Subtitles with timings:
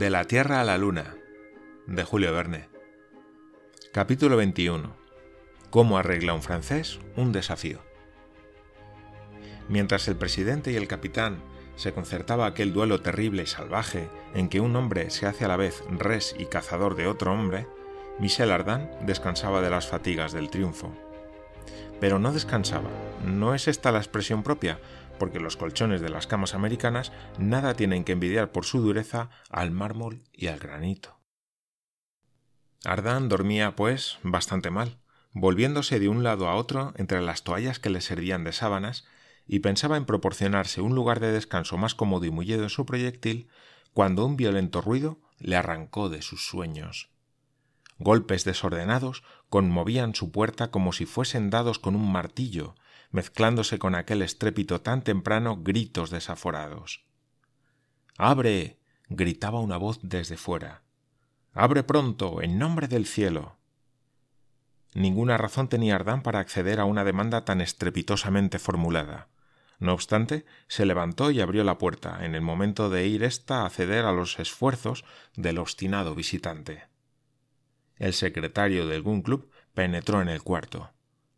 [0.00, 1.14] De la Tierra a la Luna,
[1.86, 2.70] de Julio Verne.
[3.92, 4.96] Capítulo 21.
[5.68, 7.80] ¿Cómo arregla un francés un desafío?
[9.68, 11.42] Mientras el presidente y el capitán
[11.76, 15.58] se concertaba aquel duelo terrible y salvaje en que un hombre se hace a la
[15.58, 17.66] vez res y cazador de otro hombre,
[18.18, 20.94] Michel Ardan descansaba de las fatigas del triunfo.
[22.00, 22.88] Pero no descansaba,
[23.26, 24.78] no es esta la expresión propia,
[25.20, 29.70] porque los colchones de las camas americanas nada tienen que envidiar por su dureza al
[29.70, 31.20] mármol y al granito.
[32.84, 34.98] Ardan dormía, pues, bastante mal,
[35.32, 39.06] volviéndose de un lado a otro entre las toallas que le servían de sábanas,
[39.46, 43.48] y pensaba en proporcionarse un lugar de descanso más cómodo y mullido en su proyectil,
[43.92, 47.09] cuando un violento ruido le arrancó de sus sueños.
[48.00, 52.74] Golpes desordenados conmovían su puerta como si fuesen dados con un martillo,
[53.10, 57.04] mezclándose con aquel estrépito tan temprano gritos desaforados.
[58.16, 58.78] ¡Abre!
[59.10, 60.82] gritaba una voz desde fuera.
[61.52, 63.58] ¡Abre pronto, en nombre del cielo!
[64.94, 69.28] Ninguna razón tenía Ardán para acceder a una demanda tan estrepitosamente formulada.
[69.78, 73.70] No obstante, se levantó y abrió la puerta, en el momento de ir ésta a
[73.70, 75.04] ceder a los esfuerzos
[75.36, 76.89] del obstinado visitante.
[78.00, 80.90] El secretario del Gun Club penetró en el cuarto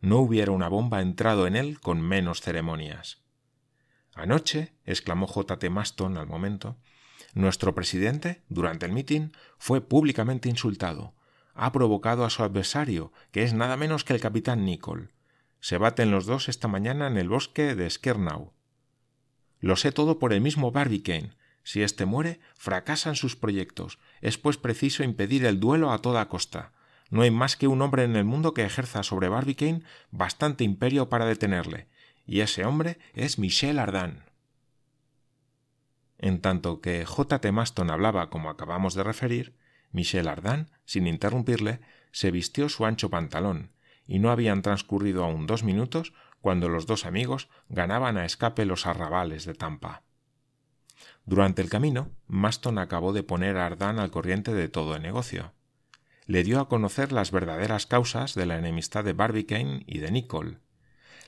[0.03, 3.23] no hubiera una bomba entrado en él con menos ceremonias.
[4.15, 5.59] Anoche, exclamó J.
[5.59, 5.71] T.
[5.71, 6.77] Maston al momento,
[7.35, 11.15] nuestro presidente, durante el mitin, fue públicamente insultado.
[11.55, 15.13] Ha provocado a su adversario, que es nada menos que el capitán Nicol.
[15.61, 18.53] Se baten los dos esta mañana en el bosque de Skernau.
[19.61, 21.31] Lo sé todo por el mismo Barbicane.
[21.65, 23.99] Si éste muere, fracasan sus proyectos.
[24.21, 26.73] Es pues preciso impedir el duelo a toda costa.
[27.11, 31.09] No hay más que un hombre en el mundo que ejerza sobre Barbicane bastante imperio
[31.09, 31.89] para detenerle,
[32.27, 34.25] y ese hombre es Michel Ardan.
[36.19, 37.41] En tanto que J.
[37.41, 37.53] T.
[37.53, 39.57] Maston hablaba como acabamos de referir,
[39.91, 41.81] Michel Ardan, sin interrumpirle,
[42.13, 43.73] se vistió su ancho pantalón,
[44.07, 48.87] y no habían transcurrido aún dos minutos cuando los dos amigos ganaban a escape los
[48.87, 50.03] arrabales de Tampa.
[51.25, 55.53] Durante el camino, Maston acabó de poner a Ardan al corriente de todo el negocio.
[56.27, 60.61] Le dio a conocer las verdaderas causas de la enemistad de Barbicane y de Nicol,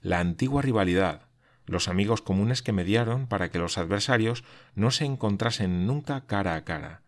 [0.03, 1.29] la antigua rivalidad,
[1.67, 6.65] los amigos comunes que mediaron para que los adversarios no se encontrasen nunca cara a
[6.65, 7.03] cara,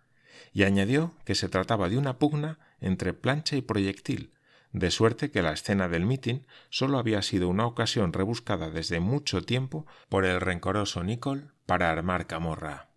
[0.53, 4.33] y añadió que se trataba de una pugna entre plancha y proyectil,
[4.73, 9.43] de suerte que la escena del mitin sólo había sido una ocasión rebuscada desde mucho
[9.43, 12.91] tiempo por el rencoroso Nicol para armar camorra.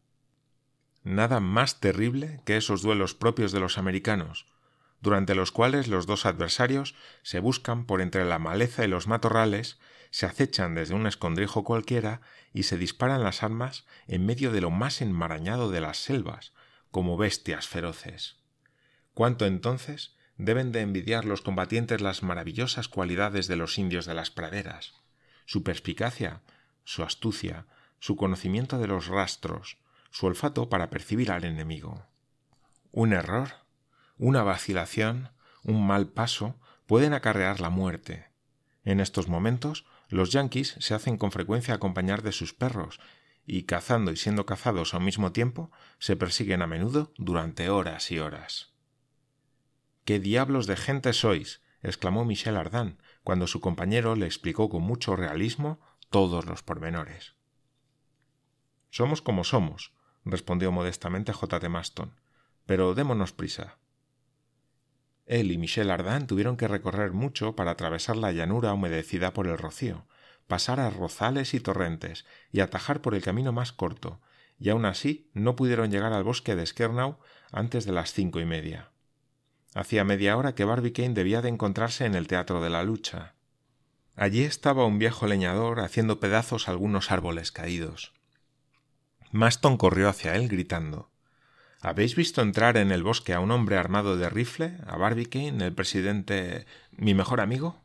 [1.04, 4.46] Nada más terrible que esos duelos propios de los americanos,
[5.02, 9.80] durante los cuales los dos adversarios se buscan por entre la maleza y los matorrales,
[10.12, 12.22] se acechan desde un escondrijo cualquiera
[12.54, 16.54] y se disparan las armas en medio de lo más enmarañado de las selvas,
[16.92, 18.38] como bestias feroces.
[19.14, 24.32] ¿Cuánto entonces deben de envidiar los combatientes las maravillosas cualidades de los indios de las
[24.32, 24.96] praderas,
[25.46, 26.42] su perspicacia,
[26.84, 27.68] su astucia,
[28.00, 29.78] su conocimiento de los rastros,
[30.10, 32.08] su olfato para percibir al enemigo.
[32.92, 33.52] Un error
[34.20, 35.30] una vacilación,
[35.64, 38.28] un mal paso, pueden acarrear la muerte.
[38.84, 43.00] En estos momentos, los yanquis se hacen con frecuencia acompañar de sus perros,
[43.48, 48.20] y cazando y siendo cazados al mismo tiempo, se persiguen a menudo durante horas y
[48.20, 48.74] horas.
[50.10, 51.62] ¿Qué diablos de gente sois?
[51.84, 57.36] exclamó Michel Ardan, cuando su compañero le explicó con mucho realismo todos los pormenores.
[58.90, 59.94] Somos como somos,
[60.26, 61.60] respondió modestamente J.
[61.60, 61.70] T.
[61.70, 62.20] Maston,
[62.66, 63.78] pero démonos prisa.
[65.28, 69.60] Él y Michel Ardan tuvieron que recorrer mucho para atravesar la llanura humedecida por el
[69.60, 70.08] rocío,
[70.48, 74.22] pasar a rozales y torrentes y atajar por el camino más corto,
[74.58, 77.20] y aun así no pudieron llegar al bosque de Skernau
[77.52, 78.90] antes de las cinco y media.
[79.76, 83.34] Hacía media hora que Barbicane debía de encontrarse en el teatro de la lucha.
[84.16, 88.14] Allí estaba un viejo leñador haciendo pedazos algunos árboles caídos.
[89.32, 91.10] Maston corrió hacia él gritando
[91.82, 95.74] ¿Habéis visto entrar en el bosque a un hombre armado de rifle, a Barbicane, el
[95.74, 97.78] presidente, mi mejor amigo?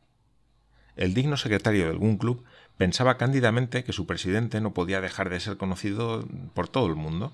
[0.97, 2.45] El digno secretario del Gun Club
[2.77, 7.33] pensaba cándidamente que su presidente no podía dejar de ser conocido por todo el mundo,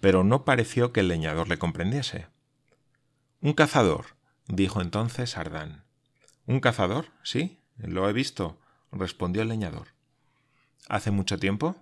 [0.00, 2.26] pero no pareció que el leñador le comprendiese.
[3.42, 4.04] Un cazador,
[4.48, 5.84] dijo entonces Ardán.
[6.46, 7.06] ¿Un cazador?
[7.22, 8.60] Sí, lo he visto,
[8.92, 9.88] respondió el leñador.
[10.90, 11.76] ¿Hace mucho tiempo?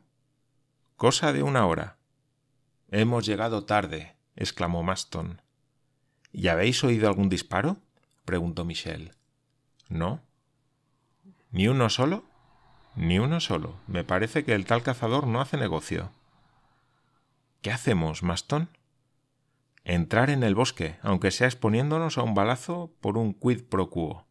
[0.96, 1.96] Cosa de una hora.
[2.92, 5.42] Hemos llegado tarde, exclamó Maston.
[6.32, 7.78] ¿Y habéis oído algún disparo?
[8.24, 9.16] preguntó Michel.
[9.88, 10.20] No.
[11.50, 12.24] ¿Ni uno solo?
[12.94, 13.80] Ni uno solo.
[13.88, 16.12] Me parece que el tal cazador no hace negocio.
[17.62, 18.68] ¿Qué hacemos, Maston?
[19.88, 24.26] Entrar en el bosque, aunque sea exponiéndonos a un balazo por un quid pro quo.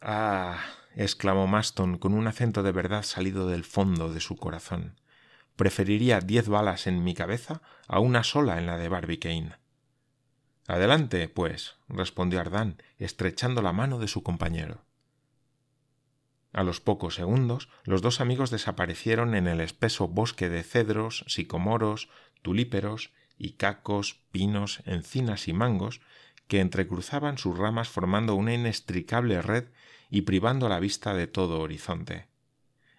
[0.00, 0.60] Ah.
[0.94, 5.00] exclamó Maston con un acento de verdad salido del fondo de su corazón.
[5.56, 9.56] Preferiría diez balas en mi cabeza a una sola en la de Barbicane.
[10.68, 14.84] Adelante, pues, respondió Ardán, estrechando la mano de su compañero.
[16.52, 22.08] A los pocos segundos, los dos amigos desaparecieron en el espeso bosque de cedros, sicomoros,
[22.42, 26.02] tulíperos y cacos, pinos, encinas y mangos
[26.46, 29.64] que entrecruzaban sus ramas formando una inextricable red
[30.10, 32.28] y privando la vista de todo horizonte.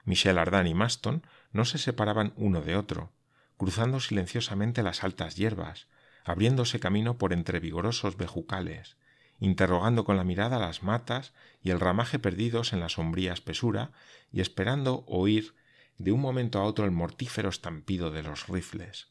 [0.04, 3.12] Michel Ardan y Maston no se separaban uno de otro,
[3.56, 5.88] cruzando silenciosamente las altas hierbas,
[6.26, 8.98] abriéndose camino por entre vigorosos bejucales,
[9.40, 13.92] interrogando con la mirada las matas y el ramaje perdidos en la sombría espesura
[14.32, 15.54] y esperando oír
[16.00, 19.11] de un momento a otro el mortífero estampido de los rifles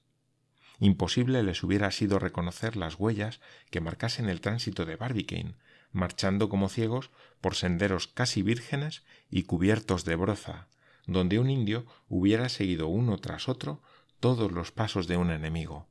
[0.80, 3.40] imposible les hubiera sido reconocer las huellas
[3.70, 5.54] que marcasen el tránsito de Barbicane,
[5.92, 7.10] marchando como ciegos
[7.40, 10.68] por senderos casi vírgenes y cubiertos de broza,
[11.06, 13.82] donde un indio hubiera seguido uno tras otro
[14.20, 15.86] todos los pasos de un enemigo.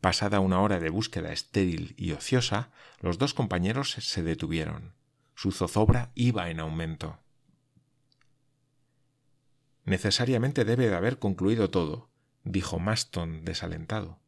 [0.00, 2.70] Pasada una hora de búsqueda estéril y ociosa,
[3.00, 4.94] los dos compañeros se detuvieron.
[5.34, 7.18] Su zozobra iba en aumento.
[9.84, 12.10] Necesariamente debe de haber concluido todo,
[12.48, 14.18] dijo Maston desalentado.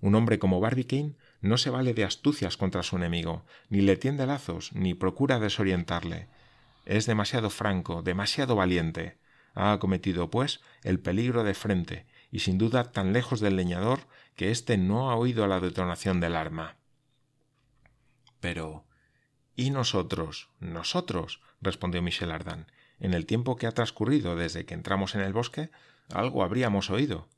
[0.00, 4.26] Un hombre como Barbicane no se vale de astucias contra su enemigo, ni le tiende
[4.26, 6.28] lazos, ni procura desorientarle.
[6.86, 9.18] Es demasiado franco, demasiado valiente.
[9.54, 14.00] Ha acometido, pues, el peligro de frente, y sin duda tan lejos del leñador
[14.36, 16.76] que éste no ha oído la detonación del arma.
[18.40, 18.86] Pero.
[19.54, 20.48] ¿Y nosotros?
[20.60, 21.42] nosotros?
[21.60, 22.66] respondió Michel Ardan.
[22.98, 25.70] En el tiempo que ha transcurrido desde que entramos en el bosque,
[26.12, 27.28] algo habríamos oído.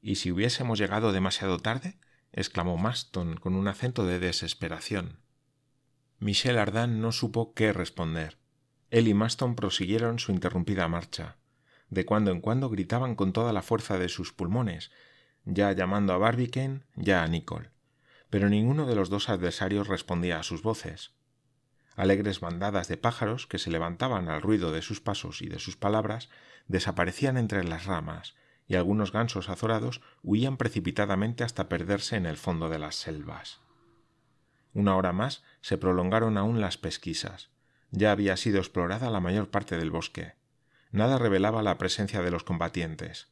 [0.00, 1.98] ¿Y si hubiésemos llegado demasiado tarde?
[2.32, 5.20] exclamó Maston con un acento de desesperación.
[6.18, 8.38] Michel Ardan no supo qué responder.
[8.90, 11.36] Él y Maston prosiguieron su interrumpida marcha.
[11.90, 14.90] De cuando en cuando gritaban con toda la fuerza de sus pulmones,
[15.44, 17.70] ya llamando a Barbicane, ya a Nicole.
[18.30, 21.12] Pero ninguno de los dos adversarios respondía a sus voces.
[21.94, 25.76] Alegres bandadas de pájaros que se levantaban al ruido de sus pasos y de sus
[25.76, 26.28] palabras
[26.68, 28.34] desaparecían entre las ramas,
[28.68, 33.60] y algunos gansos azorados huían precipitadamente hasta perderse en el fondo de las selvas.
[34.74, 37.50] Una hora más se prolongaron aún las pesquisas.
[37.90, 40.34] Ya había sido explorada la mayor parte del bosque.
[40.90, 43.28] Nada revelaba la presencia de los combatientes.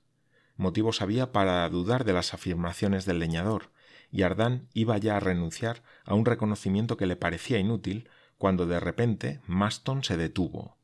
[0.56, 3.72] Motivos había para dudar de las afirmaciones del leñador,
[4.10, 8.08] y Ardán iba ya a renunciar a un reconocimiento que le parecía inútil
[8.38, 10.76] cuando de repente Maston se detuvo.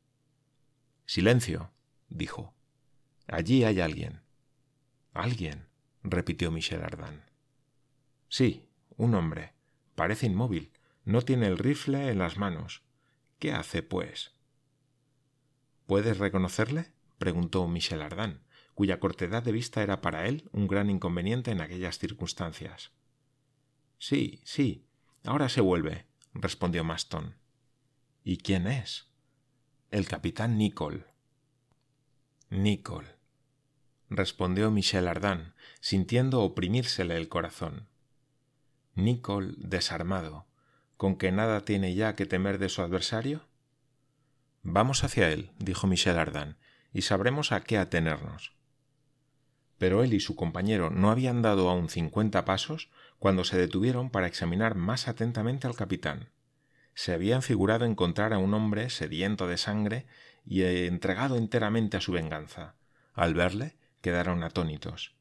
[1.05, 1.71] Silencio,
[2.11, 2.53] dijo.
[3.27, 4.21] Allí hay alguien.
[5.13, 5.67] ¿Alguien?
[6.03, 7.23] repitió Michel Ardan.
[8.27, 9.53] Sí, un hombre.
[9.95, 10.71] Parece inmóvil.
[11.03, 12.83] No tiene el rifle en las manos.
[13.39, 14.35] ¿Qué hace, pues?
[15.87, 16.93] ¿Puedes reconocerle?
[17.17, 18.43] preguntó Michel Ardan,
[18.73, 22.91] cuya cortedad de vista era para él un gran inconveniente en aquellas circunstancias.
[23.97, 24.87] Sí, sí.
[25.23, 27.35] Ahora se vuelve, respondió Maston.
[28.23, 29.09] ¿Y quién es?
[29.91, 31.10] El capitán Nicol.
[32.53, 33.05] Nicol.
[34.09, 37.87] respondió Michel Ardan, sintiendo oprimírsele el corazón.
[38.93, 40.47] Nicol desarmado,
[40.97, 43.47] con que nada tiene ya que temer de su adversario.
[44.63, 46.57] Vamos hacia él, dijo Michel Ardan,
[46.91, 48.51] y sabremos a qué atenernos.
[49.77, 54.27] Pero él y su compañero no habían dado aún cincuenta pasos cuando se detuvieron para
[54.27, 56.27] examinar más atentamente al capitán
[56.93, 60.05] se habían figurado encontrar a un hombre sediento de sangre
[60.45, 62.75] y entregado enteramente a su venganza.
[63.13, 65.15] Al verle, quedaron atónitos.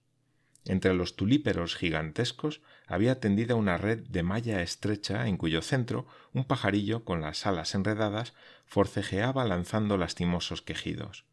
[0.65, 6.45] Entre los tulíperos gigantescos había tendida una red de malla estrecha en cuyo centro un
[6.45, 8.35] pajarillo con las alas enredadas
[8.67, 11.25] forcejeaba lanzando lastimosos quejidos.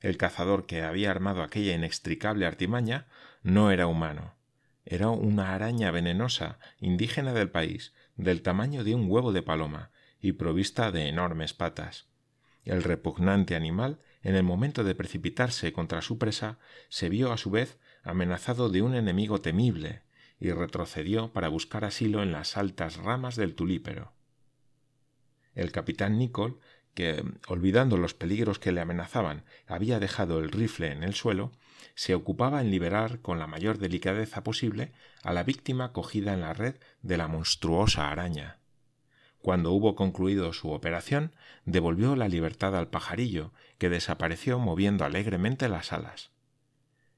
[0.00, 3.06] El cazador que había armado aquella inextricable artimaña
[3.42, 4.34] no era humano.
[4.84, 10.32] Era una araña venenosa, indígena del país, del tamaño de un huevo de paloma y
[10.32, 12.08] provista de enormes patas.
[12.64, 17.50] El repugnante animal, en el momento de precipitarse contra su presa, se vio a su
[17.50, 20.02] vez amenazado de un enemigo temible,
[20.42, 24.12] y retrocedió para buscar asilo en las altas ramas del tulípero.
[25.54, 26.58] El capitán Nicol,
[26.94, 31.52] que, olvidando los peligros que le amenazaban, había dejado el rifle en el suelo,
[31.94, 34.92] se ocupaba en liberar con la mayor delicadeza posible
[35.22, 38.61] a la víctima cogida en la red de la monstruosa araña.
[39.42, 41.34] Cuando hubo concluido su operación,
[41.64, 46.30] devolvió la libertad al pajarillo, que desapareció moviendo alegremente las alas.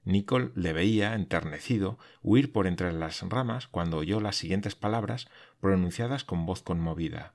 [0.04, 5.28] Nicole le veía, enternecido, huir por entre las ramas cuando oyó las siguientes palabras
[5.60, 7.34] pronunciadas con voz conmovida.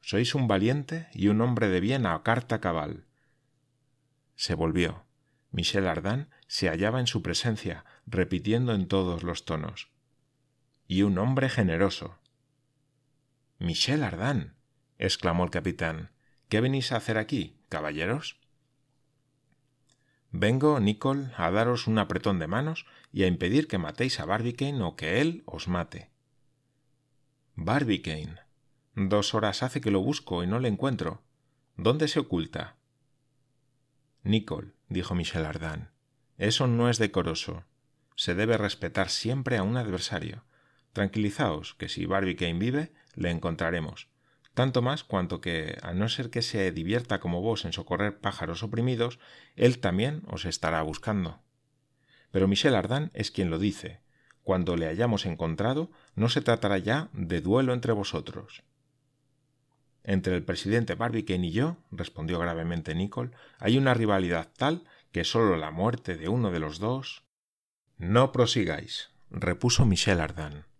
[0.00, 3.06] Sois un valiente y un hombre de bien a carta cabal.
[4.36, 5.04] Se volvió.
[5.52, 9.90] Michel Ardan se hallaba en su presencia, repitiendo en todos los tonos.
[10.88, 12.18] Y un hombre generoso.
[13.62, 14.56] Michel Ardan.
[14.98, 16.10] exclamó el capitán.
[16.48, 18.40] ¿Qué venís a hacer aquí, caballeros?
[20.32, 24.82] Vengo, Nicole, a daros un apretón de manos y a impedir que matéis a Barbicane
[24.82, 26.10] o que él os mate.
[27.54, 28.40] Barbicane.
[28.96, 31.22] Dos horas hace que lo busco y no le encuentro.
[31.76, 32.74] ¿Dónde se oculta?
[34.24, 35.92] Nicole, dijo Michel Ardan,
[36.36, 37.62] eso no es decoroso.
[38.16, 40.42] Se debe respetar siempre a un adversario.
[40.92, 44.08] Tranquilizaos, que si Barbicane vive, le encontraremos
[44.54, 48.62] tanto más cuanto que, a no ser que se divierta como vos en socorrer pájaros
[48.62, 49.18] oprimidos,
[49.56, 51.40] él también os estará buscando.
[52.30, 54.00] Pero Michel Ardan es quien lo dice.
[54.42, 58.62] Cuando le hayamos encontrado, no se tratará ya de duelo entre vosotros.
[60.04, 65.56] Entre el presidente Barbicane y yo, respondió gravemente Nicole, hay una rivalidad tal que sólo
[65.56, 67.22] la muerte de uno de los dos.
[67.98, 70.71] No prosigáis, repuso Michel Ardan.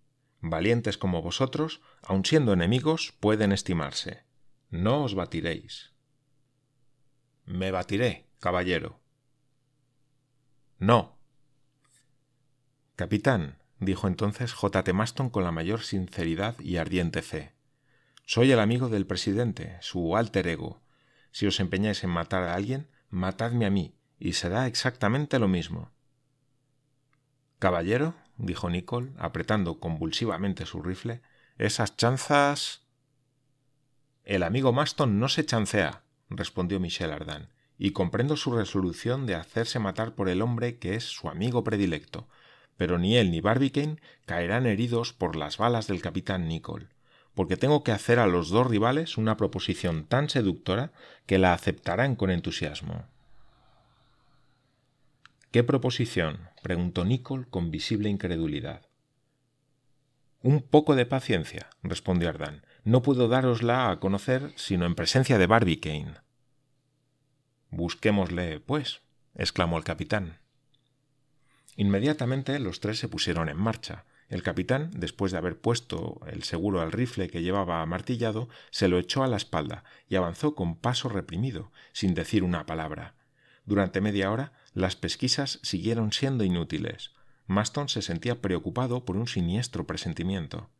[0.42, 4.24] Valientes como vosotros, aun siendo enemigos, pueden estimarse.
[4.70, 5.92] No os batiréis.
[7.46, 8.98] Me batiré, caballero.
[10.78, 11.16] No.
[12.96, 14.82] Capitán, dijo entonces J.
[14.82, 14.92] T.
[14.92, 17.54] Maston con la mayor sinceridad y ardiente fe.
[18.26, 20.82] Soy el amigo del presidente, su alter ego.
[21.30, 25.92] Si os empeñáis en matar a alguien, matadme a mí, y será exactamente lo mismo.
[27.60, 31.22] Caballero, dijo Nicole, apretando convulsivamente su rifle,
[31.58, 32.82] esas chanzas.
[34.24, 37.48] El amigo Maston no se chancea, respondió Michel Ardan,
[37.78, 42.28] y comprendo su resolución de hacerse matar por el hombre que es su amigo predilecto,
[42.76, 46.88] pero ni él ni Barbicane caerán heridos por las balas del capitán Nicole,
[47.34, 50.92] porque tengo que hacer a los dos rivales una proposición tan seductora
[51.26, 53.06] que la aceptarán con entusiasmo.
[55.52, 56.48] ¿Qué proposición?
[56.62, 58.86] preguntó Nicole con visible incredulidad.
[60.40, 62.64] Un poco de paciencia, respondió Ardan.
[62.84, 66.14] No puedo darosla a conocer sino en presencia de Barbicane.
[67.70, 69.02] Busquémosle, pues,
[69.34, 70.38] exclamó el capitán.
[71.76, 74.06] Inmediatamente los tres se pusieron en marcha.
[74.30, 78.98] El capitán, después de haber puesto el seguro al rifle que llevaba amartillado, se lo
[78.98, 83.16] echó a la espalda y avanzó con paso reprimido, sin decir una palabra.
[83.66, 87.12] Durante media hora las pesquisas siguieron siendo inútiles.
[87.46, 90.70] Maston se sentía preocupado por un siniestro presentimiento.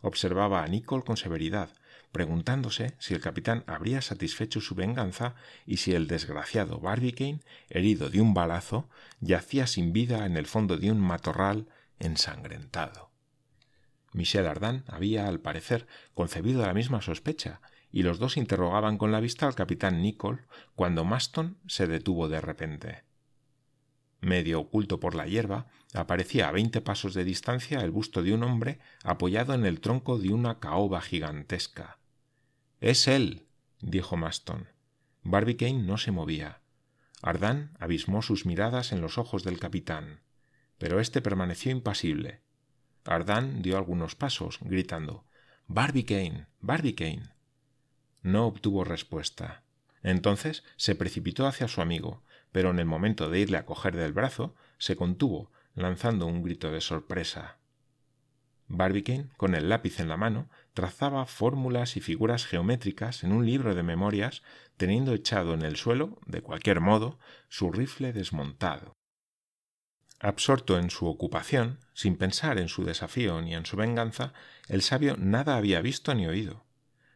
[0.00, 1.70] Observaba a Nicole con severidad,
[2.12, 5.34] preguntándose si el capitán habría satisfecho su venganza
[5.66, 8.88] y si el desgraciado Barbicane, herido de un balazo,
[9.20, 13.10] yacía sin vida en el fondo de un matorral ensangrentado.
[14.12, 17.60] Michel Ardan había, al parecer, concebido la misma sospecha,
[17.90, 20.42] y los dos interrogaban con la vista al capitán Nicole
[20.74, 23.03] cuando Maston se detuvo de repente.
[24.24, 28.42] Medio oculto por la hierba, aparecía a veinte pasos de distancia el busto de un
[28.42, 31.98] hombre apoyado en el tronco de una caoba gigantesca.
[32.80, 33.46] Es él,
[33.82, 34.68] dijo Maston.
[35.22, 36.62] Barbicane no se movía.
[37.20, 40.22] Ardán abismó sus miradas en los ojos del capitán,
[40.78, 42.40] pero éste permaneció impasible.
[43.04, 45.26] Ardán dio algunos pasos, gritando
[45.66, 46.46] Barbicane.
[46.60, 47.28] Barbicane.
[48.22, 49.64] No obtuvo respuesta.
[50.02, 52.22] Entonces se precipitó hacia su amigo,
[52.54, 56.70] pero en el momento de irle a coger del brazo, se contuvo, lanzando un grito
[56.70, 57.58] de sorpresa.
[58.68, 63.74] Barbicane, con el lápiz en la mano, trazaba fórmulas y figuras geométricas en un libro
[63.74, 64.44] de memorias,
[64.76, 67.18] teniendo echado en el suelo, de cualquier modo,
[67.48, 68.94] su rifle desmontado.
[70.20, 74.32] Absorto en su ocupación, sin pensar en su desafío ni en su venganza,
[74.68, 76.64] el sabio nada había visto ni oído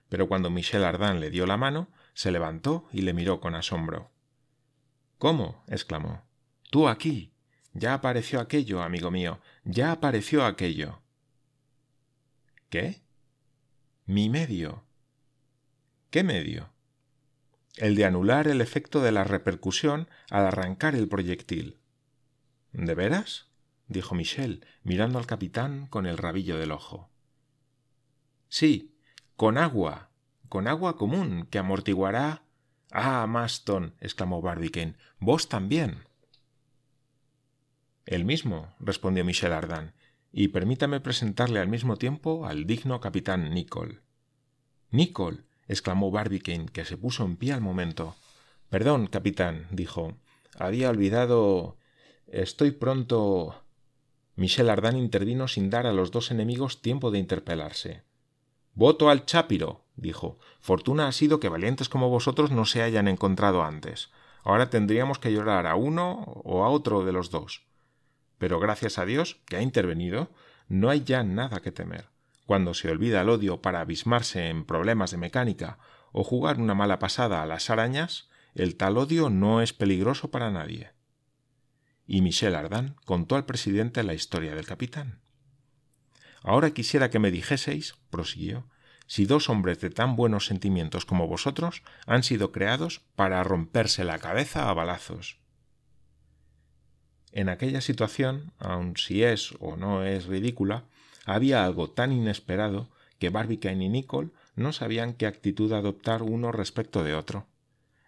[0.09, 4.11] pero cuando Michel Ardan le dio la mano, se levantó y le miró con asombro.
[5.19, 5.65] ¿Cómo?
[5.67, 6.23] exclamó.
[6.71, 7.33] Tú aquí.
[7.75, 9.41] Ya apareció aquello, amigo mío.
[9.65, 11.01] Ya apareció aquello.
[12.71, 13.03] ¿Qué?
[14.07, 14.85] Mi medio.
[16.11, 16.71] ¿Qué medio?
[17.77, 21.79] El de anular el efecto de la repercusión al arrancar el proyectil.
[22.73, 23.49] ¿De veras?
[23.87, 27.11] dijo Michel, mirando al capitán con el rabillo del ojo.
[28.49, 28.95] Sí,
[29.37, 30.11] con agua,
[30.49, 32.43] con agua común, que amortiguará.
[32.91, 36.05] Ah, Maston, exclamó Barbicane, vos también.
[38.07, 39.95] El mismo, respondió Michel Ardan,
[40.33, 44.01] y permítame presentarle al mismo tiempo al digno capitán Nicole.
[44.91, 48.17] Nicole, exclamó Barbicane, que se puso en pie al momento.
[48.71, 50.17] Perdón, capitán, dijo.
[50.59, 51.77] Había olvidado.
[52.27, 53.63] Estoy pronto.
[54.37, 58.03] Michel Ardan intervino sin dar a los dos enemigos tiempo de interpelarse.
[58.75, 60.39] Voto al Chápiro, dijo.
[60.61, 64.11] Fortuna ha sido que valientes como vosotros no se hayan encontrado antes.
[64.43, 67.67] Ahora tendríamos que llorar a uno o a otro de los dos.
[68.39, 70.31] Pero gracias a Dios, que ha intervenido,
[70.69, 72.07] no hay ya nada que temer.
[72.47, 75.79] Cuando se olvida el odio para abismarse en problemas de mecánica
[76.13, 80.51] o jugar una mala pasada a las arañas, el tal odio no es peligroso para
[80.51, 80.93] nadie.
[82.07, 85.21] Y Michel Ardan contó al presidente la historia del capitán.
[86.43, 88.67] Ahora quisiera que me dijeseis, prosiguió,
[89.09, 94.19] si dos hombres de tan buenos sentimientos como vosotros han sido creados para romperse la
[94.19, 95.39] cabeza a balazos.
[97.33, 100.85] En aquella situación, aun si es o no es ridícula,
[101.25, 102.89] había algo tan inesperado
[103.19, 107.47] que Barbicane y Nicole no sabían qué actitud adoptar uno respecto de otro.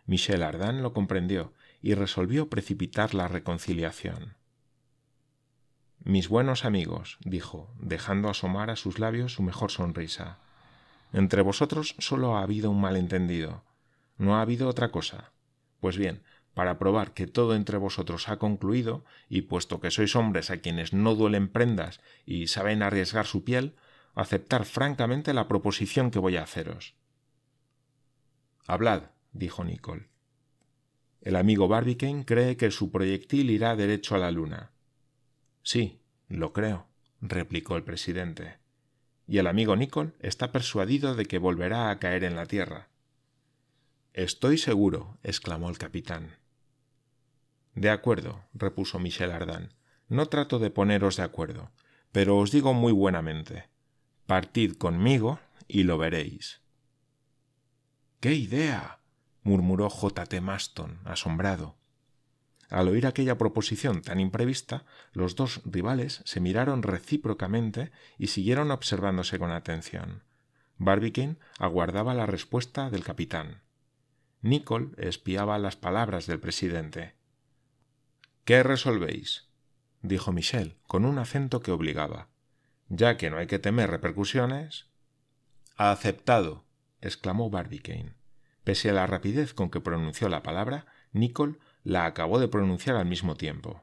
[0.06, 1.52] Michel Ardan lo comprendió
[1.82, 4.34] y resolvió precipitar la reconciliación.
[6.02, 10.38] Mis buenos amigos, dijo, dejando asomar a sus labios su mejor sonrisa.
[11.12, 13.64] Entre vosotros solo ha habido un malentendido.
[14.16, 15.32] No ha habido otra cosa.
[15.80, 16.22] Pues bien,
[16.54, 20.92] para probar que todo entre vosotros ha concluido, y puesto que sois hombres a quienes
[20.92, 23.76] no duelen prendas y saben arriesgar su piel,
[24.14, 26.94] aceptar francamente la proposición que voy a haceros.
[28.66, 30.08] Hablad, dijo Nicole.
[31.20, 34.72] El amigo Barbicane cree que su proyectil irá derecho a la luna.
[35.62, 36.86] Sí, lo creo,
[37.20, 38.58] replicó el presidente.
[39.30, 42.88] Y el amigo Nicole está persuadido de que volverá a caer en la tierra.
[44.12, 46.38] Estoy seguro, exclamó el capitán.
[47.76, 49.72] De acuerdo, repuso Michel Ardan.
[50.08, 51.70] No trato de poneros de acuerdo,
[52.10, 53.68] pero os digo muy buenamente.
[54.26, 56.60] Partid conmigo y lo veréis.
[58.18, 58.98] ¡Qué idea!
[59.44, 60.26] murmuró J.
[60.26, 60.40] T.
[60.40, 61.76] Maston, asombrado.
[62.70, 69.40] Al oír aquella proposición tan imprevista, los dos rivales se miraron recíprocamente y siguieron observándose
[69.40, 70.22] con atención.
[70.78, 73.62] Barbicane aguardaba la respuesta del capitán.
[74.40, 77.16] Nicole espiaba las palabras del presidente.
[78.44, 79.48] ¿Qué resolvéis?
[80.00, 82.28] dijo Michel, con un acento que obligaba.
[82.88, 84.86] Ya que no hay que temer repercusiones.
[85.76, 86.64] Aceptado,
[87.00, 88.14] exclamó Barbicane.
[88.64, 93.06] Pese a la rapidez con que pronunció la palabra, Nicole la acabó de pronunciar al
[93.06, 93.82] mismo tiempo.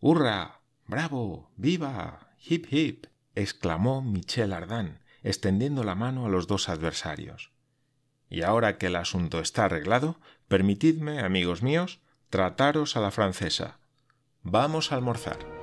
[0.00, 0.60] ¡Hurra!
[0.86, 1.50] ¡Bravo!
[1.56, 2.30] ¡Viva!
[2.44, 3.06] ¡Hip hip!
[3.34, 7.50] exclamó Michel Ardan, extendiendo la mano a los dos adversarios.
[8.28, 13.78] Y ahora que el asunto está arreglado, permitidme, amigos míos, trataros a la francesa.
[14.42, 15.55] Vamos a almorzar.